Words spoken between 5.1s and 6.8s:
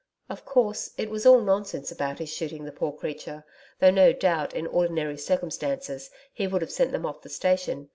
circumstances, he would have